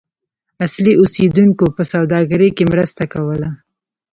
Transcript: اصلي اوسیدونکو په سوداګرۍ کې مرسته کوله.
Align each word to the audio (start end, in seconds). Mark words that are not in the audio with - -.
اصلي 0.65 0.93
اوسیدونکو 1.01 1.65
په 1.75 1.83
سوداګرۍ 1.93 2.49
کې 2.57 2.63
مرسته 2.73 3.03
کوله. 3.13 3.49